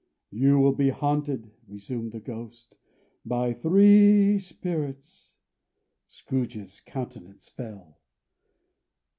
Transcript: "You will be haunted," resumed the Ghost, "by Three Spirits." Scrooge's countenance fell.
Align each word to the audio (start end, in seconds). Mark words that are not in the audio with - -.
"You 0.31 0.57
will 0.57 0.71
be 0.73 0.89
haunted," 0.89 1.51
resumed 1.67 2.11
the 2.13 2.19
Ghost, 2.19 2.73
"by 3.23 3.53
Three 3.53 4.39
Spirits." 4.39 5.33
Scrooge's 6.07 6.79
countenance 6.81 7.49
fell. 7.49 7.99